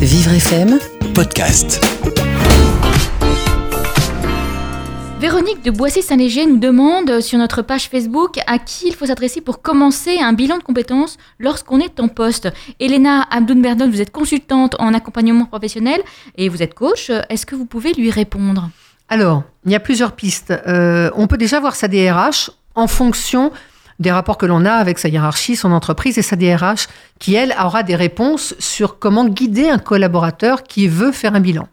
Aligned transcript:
Vivre 0.00 0.32
FM 0.32 0.78
podcast. 1.14 1.84
Véronique 5.20 5.62
de 5.62 5.70
Boissy-Saint-Léger 5.70 6.46
nous 6.46 6.56
demande 6.56 7.20
sur 7.20 7.38
notre 7.38 7.60
page 7.60 7.90
Facebook 7.90 8.38
à 8.46 8.58
qui 8.58 8.88
il 8.88 8.94
faut 8.94 9.04
s'adresser 9.04 9.42
pour 9.42 9.60
commencer 9.60 10.18
un 10.18 10.32
bilan 10.32 10.56
de 10.56 10.62
compétences 10.62 11.18
lorsqu'on 11.38 11.80
est 11.80 12.00
en 12.00 12.08
poste. 12.08 12.48
Elena 12.80 13.26
Abdoun-Berdon, 13.30 13.90
vous 13.90 14.00
êtes 14.00 14.10
consultante 14.10 14.74
en 14.78 14.94
accompagnement 14.94 15.44
professionnel 15.44 16.00
et 16.38 16.48
vous 16.48 16.62
êtes 16.62 16.72
coach. 16.72 17.10
Est-ce 17.28 17.44
que 17.44 17.54
vous 17.54 17.66
pouvez 17.66 17.92
lui 17.92 18.10
répondre? 18.10 18.70
Alors, 19.10 19.42
il 19.66 19.72
y 19.72 19.74
a 19.74 19.80
plusieurs 19.80 20.12
pistes. 20.12 20.54
Euh, 20.66 21.10
on 21.14 21.26
peut 21.26 21.36
déjà 21.36 21.60
voir 21.60 21.76
sa 21.76 21.88
DRH 21.88 22.50
en 22.74 22.86
fonction 22.86 23.52
des 24.00 24.10
rapports 24.10 24.38
que 24.38 24.46
l'on 24.46 24.64
a 24.64 24.72
avec 24.72 24.98
sa 24.98 25.08
hiérarchie, 25.08 25.54
son 25.54 25.72
entreprise 25.72 26.18
et 26.18 26.22
sa 26.22 26.34
DRH, 26.34 26.88
qui, 27.18 27.34
elle, 27.34 27.54
aura 27.62 27.82
des 27.82 27.94
réponses 27.94 28.54
sur 28.58 28.98
comment 28.98 29.26
guider 29.28 29.68
un 29.68 29.78
collaborateur 29.78 30.62
qui 30.64 30.88
veut 30.88 31.12
faire 31.12 31.34
un 31.34 31.40
bilan. 31.40 31.68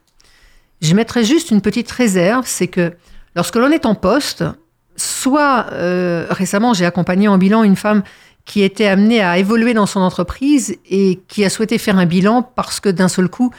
Je 0.81 0.93
mettrai 0.93 1.23
juste 1.23 1.49
une 1.49 1.61
petite 1.61 1.89
réserve, 1.89 2.43
c'est 2.45 2.67
que 2.67 2.93
lorsque 3.35 3.55
l'on 3.55 3.71
est 3.71 3.85
en 3.85 3.95
poste, 3.95 4.43
soit 4.97 5.67
euh, 5.71 6.27
récemment 6.29 6.73
j'ai 6.73 6.85
accompagné 6.85 7.27
en 7.27 7.37
bilan 7.37 7.63
une 7.63 7.75
femme 7.75 8.03
qui 8.45 8.61
était 8.61 8.87
amenée 8.87 9.21
à 9.21 9.37
évoluer 9.37 9.73
dans 9.73 9.85
son 9.85 9.99
entreprise 10.01 10.77
et 10.89 11.19
qui 11.27 11.45
a 11.45 11.49
souhaité 11.49 11.77
faire 11.77 11.97
un 11.97 12.05
bilan 12.05 12.41
parce 12.41 12.79
que 12.79 12.89
d'un 12.89 13.07
seul 13.07 13.29
coup, 13.29 13.51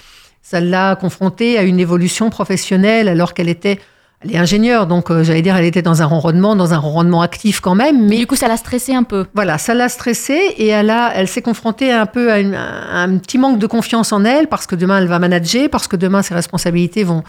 ça 0.42 0.60
l'a 0.60 0.96
confrontée 0.96 1.58
à 1.58 1.62
une 1.62 1.80
évolution 1.80 2.30
professionnelle 2.30 3.08
alors 3.08 3.34
qu'elle 3.34 3.48
était 3.48 3.78
elle 4.20 4.34
est 4.34 4.38
ingénieure, 4.38 4.88
donc 4.88 5.10
euh, 5.10 5.22
j'allais 5.22 5.42
dire, 5.42 5.56
elle 5.56 5.64
était 5.64 5.82
dans 5.82 6.02
un 6.02 6.06
ronronnement, 6.06 6.56
dans 6.56 6.74
un 6.74 6.78
ronronnement 6.78 7.22
actif 7.22 7.60
quand 7.60 7.76
même. 7.76 8.08
Mais 8.08 8.18
du 8.18 8.26
coup, 8.26 8.34
ça 8.34 8.48
l'a 8.48 8.56
stressée 8.56 8.94
un 8.94 9.04
peu. 9.04 9.26
Voilà, 9.34 9.58
ça 9.58 9.74
l'a 9.74 9.88
stressée 9.88 10.54
et 10.56 10.66
elle, 10.66 10.90
a, 10.90 11.12
elle 11.14 11.28
s'est 11.28 11.42
confrontée 11.42 11.92
un 11.92 12.06
peu 12.06 12.32
à, 12.32 12.40
une, 12.40 12.54
à, 12.54 13.02
un 13.02 13.18
petit 13.18 13.38
manque 13.38 13.60
de 13.60 13.66
confiance 13.68 14.12
en 14.12 14.24
elle 14.24 14.48
parce 14.48 14.66
que 14.66 14.74
demain 14.74 14.98
elle 14.98 15.06
va 15.06 15.20
manager, 15.20 15.70
parce 15.70 15.86
que 15.86 15.94
demain 15.94 16.22
ses 16.22 16.34
responsabilités 16.34 17.04
vont, 17.04 17.22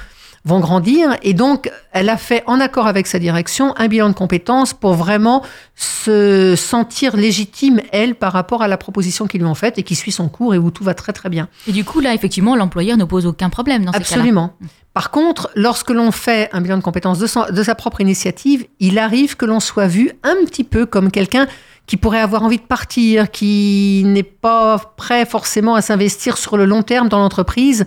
vont 0.45 0.59
grandir. 0.59 1.15
Et 1.23 1.33
donc, 1.33 1.71
elle 1.91 2.09
a 2.09 2.17
fait, 2.17 2.43
en 2.47 2.59
accord 2.59 2.87
avec 2.87 3.07
sa 3.07 3.19
direction, 3.19 3.73
un 3.77 3.87
bilan 3.87 4.09
de 4.09 4.13
compétences 4.13 4.73
pour 4.73 4.93
vraiment 4.93 5.43
se 5.75 6.55
sentir 6.55 7.15
légitime, 7.15 7.81
elle, 7.91 8.15
par 8.15 8.33
rapport 8.33 8.61
à 8.61 8.67
la 8.67 8.77
proposition 8.77 9.27
qu'ils 9.27 9.41
lui 9.41 9.47
ont 9.47 9.55
faite 9.55 9.77
et 9.77 9.83
qui 9.83 9.95
suit 9.95 10.11
son 10.11 10.29
cours 10.29 10.53
et 10.53 10.57
où 10.57 10.71
tout 10.71 10.83
va 10.83 10.93
très 10.93 11.13
très 11.13 11.29
bien. 11.29 11.47
Et 11.67 11.71
du 11.71 11.83
coup, 11.83 11.99
là, 11.99 12.13
effectivement, 12.13 12.55
l'employeur 12.55 12.97
ne 12.97 13.05
pose 13.05 13.25
aucun 13.25 13.49
problème 13.49 13.85
dans 13.85 13.91
ces 13.91 13.99
Absolument. 13.99 14.53
Par 14.93 15.11
contre, 15.11 15.49
lorsque 15.55 15.91
l'on 15.91 16.11
fait 16.11 16.49
un 16.51 16.61
bilan 16.61 16.77
de 16.77 16.83
compétences 16.83 17.19
de, 17.19 17.27
son, 17.27 17.45
de 17.49 17.63
sa 17.63 17.75
propre 17.75 18.01
initiative, 18.01 18.65
il 18.79 18.97
arrive 18.97 19.37
que 19.37 19.45
l'on 19.45 19.59
soit 19.59 19.87
vu 19.87 20.11
un 20.23 20.35
petit 20.45 20.63
peu 20.63 20.85
comme 20.85 21.11
quelqu'un 21.11 21.47
qui 21.85 21.97
pourrait 21.97 22.19
avoir 22.19 22.43
envie 22.43 22.57
de 22.57 22.63
partir, 22.63 23.31
qui 23.31 24.03
n'est 24.05 24.23
pas 24.23 24.77
prêt 24.95 25.25
forcément 25.25 25.75
à 25.75 25.81
s'investir 25.81 26.37
sur 26.37 26.55
le 26.55 26.65
long 26.65 26.83
terme 26.83 27.09
dans 27.09 27.17
l'entreprise. 27.17 27.85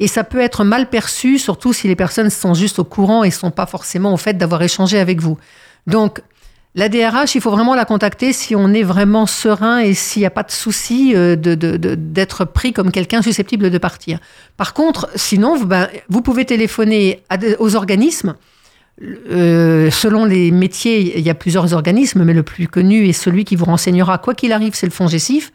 Et 0.00 0.08
ça 0.08 0.24
peut 0.24 0.40
être 0.40 0.64
mal 0.64 0.88
perçu, 0.88 1.38
surtout 1.38 1.72
si 1.72 1.88
les 1.88 1.96
personnes 1.96 2.30
sont 2.30 2.54
juste 2.54 2.78
au 2.78 2.84
courant 2.84 3.24
et 3.24 3.28
ne 3.28 3.32
sont 3.32 3.50
pas 3.50 3.66
forcément 3.66 4.12
au 4.12 4.16
fait 4.16 4.36
d'avoir 4.36 4.62
échangé 4.62 4.98
avec 4.98 5.20
vous. 5.20 5.38
Donc, 5.86 6.20
la 6.76 6.88
DRH, 6.88 7.36
il 7.36 7.40
faut 7.40 7.52
vraiment 7.52 7.76
la 7.76 7.84
contacter 7.84 8.32
si 8.32 8.56
on 8.56 8.72
est 8.72 8.82
vraiment 8.82 9.26
serein 9.26 9.78
et 9.78 9.94
s'il 9.94 10.20
n'y 10.20 10.26
a 10.26 10.30
pas 10.30 10.42
de 10.42 10.50
souci 10.50 11.12
euh, 11.14 11.36
de, 11.36 11.54
de, 11.54 11.76
d'être 11.94 12.44
pris 12.44 12.72
comme 12.72 12.90
quelqu'un 12.90 13.22
susceptible 13.22 13.70
de 13.70 13.78
partir. 13.78 14.18
Par 14.56 14.74
contre, 14.74 15.08
sinon, 15.14 15.62
ben, 15.62 15.88
vous 16.08 16.20
pouvez 16.20 16.44
téléphoner 16.44 17.22
aux 17.60 17.76
organismes. 17.76 18.34
Euh, 19.02 19.90
selon 19.90 20.24
les 20.24 20.50
métiers, 20.50 21.18
il 21.18 21.24
y 21.24 21.30
a 21.30 21.34
plusieurs 21.34 21.74
organismes, 21.74 22.24
mais 22.24 22.34
le 22.34 22.42
plus 22.42 22.66
connu 22.66 23.08
est 23.08 23.12
celui 23.12 23.44
qui 23.44 23.54
vous 23.54 23.64
renseignera, 23.64 24.18
quoi 24.18 24.34
qu'il 24.34 24.52
arrive, 24.52 24.74
c'est 24.74 24.86
le 24.86 24.92
fonds 24.92 25.08
Gessif. 25.08 25.52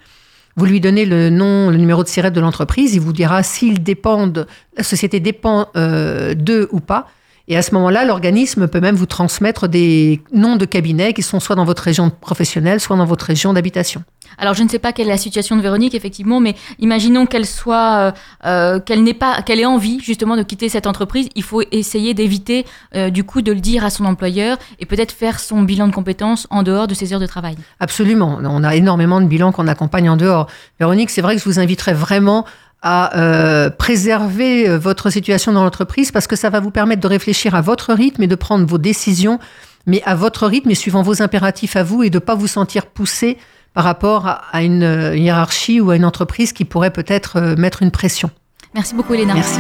Vous 0.56 0.66
lui 0.66 0.80
donnez 0.80 1.06
le 1.06 1.30
nom, 1.30 1.70
le 1.70 1.78
numéro 1.78 2.04
de 2.04 2.08
SIRET 2.08 2.32
de 2.32 2.40
l'entreprise, 2.42 2.94
il 2.96 3.02
vous 3.02 3.14
dira 3.14 3.44
s'il 3.44 3.82
dépend, 3.82 4.32
la 4.78 4.84
société 4.84 5.20
dépend 5.20 5.70
euh, 5.76 6.34
d'eux 6.34 6.68
ou 6.72 6.80
pas. 6.80 7.08
Et 7.48 7.58
à 7.58 7.64
ce 7.64 7.74
moment-là, 7.74 8.06
l'organisme 8.06 8.68
peut 8.68 8.80
même 8.80 8.96
vous 8.96 9.08
transmettre 9.08 9.68
des 9.68 10.22
noms 10.32 10.56
de 10.56 10.66
cabinets 10.66 11.14
qui 11.14 11.24
sont 11.24 11.40
soit 11.40 11.56
dans 11.56 11.66
votre 11.66 11.82
région 11.82 12.12
professionnelle, 12.12 12.80
soit 12.80 12.96
dans 12.96 13.06
votre 13.06 13.26
région 13.26 13.54
d'habitation. 13.54 14.04
Alors, 14.38 14.54
je 14.54 14.64
ne 14.64 14.70
sais 14.70 14.80
pas 14.80 14.94
quelle 14.94 15.08
est 15.08 15.12
la 15.12 15.18
situation 15.18 15.56
de 15.56 15.62
Véronique, 15.62 15.96
effectivement, 15.96 16.40
mais 16.40 16.56
imaginons 16.80 17.26
qu'elle 17.26 17.46
soit, 17.46 18.14
euh, 18.46 18.80
qu'elle 18.80 19.04
n'ait 19.04 19.14
pas, 19.14 19.42
qu'elle 19.42 19.60
ait 19.60 19.66
envie 19.66 20.00
justement 20.00 20.38
de 20.38 20.44
quitter 20.44 20.70
cette 20.70 20.88
entreprise. 20.88 21.28
Il 21.36 21.44
faut 21.44 21.62
essayer 21.72 22.14
d'éviter, 22.14 22.66
euh, 22.96 23.10
du 23.10 23.24
coup, 23.24 23.42
de 23.42 23.52
le 23.52 23.60
dire 23.60 23.84
à 23.84 23.90
son 23.90 24.06
employeur 24.06 24.58
et 24.80 24.86
peut-être 24.86 25.12
faire 25.12 25.40
son 25.40 25.62
bilan 25.62 25.88
de 25.88 25.94
compétences 25.94 26.48
en 26.50 26.64
dehors 26.64 26.88
de 26.88 26.94
ses 26.94 27.14
heures 27.14 27.20
de 27.20 27.28
travail. 27.28 27.56
Absolument. 27.80 28.40
On 28.44 28.64
a 28.64 28.76
énormément 28.76 29.22
de 29.22 29.26
bilans 29.26 29.52
qu'on 29.52 29.68
accompagne 29.68 30.10
en 30.10 30.18
dehors. 30.18 30.48
Véronique, 30.80 31.10
c'est 31.10 31.22
vrai 31.22 31.36
que 31.36 31.42
je 31.42 31.46
vous 31.46 31.60
inviterais 31.60 31.94
vraiment 31.94 32.46
à 32.82 33.18
euh, 33.18 33.70
préserver 33.70 34.78
votre 34.78 35.10
situation 35.10 35.52
dans 35.52 35.64
l'entreprise 35.64 36.14
parce 36.14 36.28
que 36.28 36.38
ça 36.38 36.50
va 36.50 36.62
vous 36.62 36.72
permettre 36.72 37.02
de 37.02 37.08
réfléchir 37.08 37.54
à 37.54 37.62
votre 37.62 37.94
rythme 37.94 38.24
et 38.24 38.28
de 38.28 38.36
prendre 38.36 38.66
vos 38.66 38.78
décisions, 38.78 39.38
mais 39.86 40.02
à 40.06 40.16
votre 40.16 40.48
rythme 40.48 40.72
et 40.72 40.76
suivant 40.76 41.02
vos 41.02 41.22
impératifs 41.22 41.76
à 41.76 41.84
vous 41.84 42.04
et 42.04 42.10
de 42.10 42.18
ne 42.18 42.24
pas 42.24 42.36
vous 42.36 42.48
sentir 42.48 42.86
poussé 42.86 43.38
par 43.74 43.84
rapport 43.84 44.28
à 44.52 44.64
une 44.64 45.14
hiérarchie 45.16 45.80
ou 45.82 45.92
à 45.92 45.96
une 45.96 46.06
entreprise 46.06 46.54
qui 46.54 46.66
pourrait 46.66 46.92
peut-être 46.92 47.56
mettre 47.58 47.84
une 47.84 47.92
pression. 47.92 48.30
Merci 48.74 48.96
beaucoup, 48.96 49.14
Elena. 49.14 49.34
Merci. 49.34 49.60